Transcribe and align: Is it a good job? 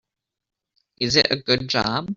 Is 0.99 1.15
it 1.15 1.27
a 1.31 1.35
good 1.35 1.67
job? 1.69 2.09